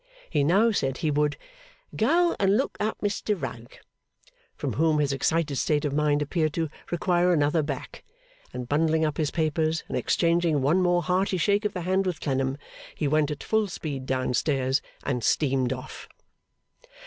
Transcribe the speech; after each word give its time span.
He 0.31 0.43
now 0.43 0.71
said 0.71 0.97
he 0.97 1.11
would 1.11 1.37
'go 1.95 2.35
and 2.39 2.57
look 2.57 2.75
up 2.79 2.97
Mr 3.03 3.39
Rugg', 3.39 3.77
from 4.55 4.73
whom 4.73 4.97
his 4.97 5.13
excited 5.13 5.57
state 5.57 5.85
of 5.85 5.93
mind 5.93 6.23
appeared 6.23 6.53
to 6.53 6.71
require 6.89 7.31
another 7.31 7.61
back; 7.61 8.03
and 8.51 8.67
bundling 8.67 9.05
up 9.05 9.17
his 9.17 9.29
papers, 9.29 9.83
and 9.87 9.95
exchanging 9.95 10.63
one 10.63 10.81
more 10.81 11.03
hearty 11.03 11.37
shake 11.37 11.65
of 11.65 11.73
the 11.73 11.81
hand 11.81 12.07
with 12.07 12.19
Clennam, 12.19 12.57
he 12.95 13.07
went 13.07 13.29
at 13.29 13.43
full 13.43 13.67
speed 13.67 14.07
down 14.07 14.33
stairs, 14.33 14.81
and 15.03 15.23
steamed 15.23 15.71
off. 15.71 16.09